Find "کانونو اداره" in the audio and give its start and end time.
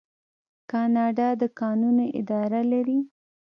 1.59-2.61